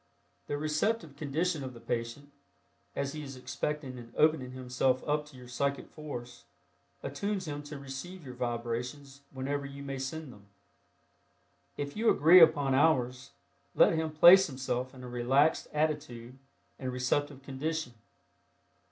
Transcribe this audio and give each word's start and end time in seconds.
The 0.47 0.57
receptive 0.57 1.15
condition 1.15 1.63
of 1.63 1.75
the 1.75 1.79
patient, 1.79 2.31
as 2.95 3.13
he 3.13 3.21
is 3.21 3.35
expecting 3.35 3.99
and 3.99 4.11
opening 4.17 4.49
himself 4.53 5.07
up 5.07 5.27
to 5.27 5.37
your 5.37 5.47
psychic 5.47 5.91
force, 5.91 6.45
attunes 7.03 7.47
him 7.47 7.61
to 7.61 7.77
receive 7.77 8.25
your 8.25 8.33
vibrations 8.33 9.21
whenever 9.31 9.63
you 9.67 9.83
may 9.83 9.99
send 9.99 10.33
them. 10.33 10.47
If 11.77 11.95
you 11.95 12.09
agree 12.09 12.39
upon 12.39 12.73
hours, 12.73 13.29
let 13.75 13.93
him 13.93 14.09
place 14.11 14.47
himself 14.47 14.95
in 14.95 15.03
a 15.03 15.07
relaxed 15.07 15.67
attitude 15.71 16.35
and 16.79 16.91
receptive 16.91 17.43
condition. 17.43 17.93